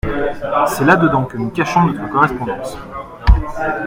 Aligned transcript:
C’est 0.67 0.83
là 0.83 0.95
dedans 0.95 1.25
que 1.25 1.37
nous 1.37 1.51
cachons 1.51 1.83
notre 1.85 2.09
correspondance. 2.09 2.75